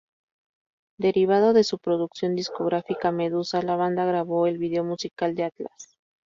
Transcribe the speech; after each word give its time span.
Derivado 0.97 1.53
de 1.53 1.63
su 1.63 1.77
producción 1.77 2.33
discográfica 2.35 3.11
Medusa, 3.11 3.61
la 3.61 3.75
banda 3.75 4.03
grabó 4.03 4.47
el 4.47 4.57
video 4.57 4.83
musical 4.83 5.35
de 5.35 5.43
"Atlas". 5.43 5.99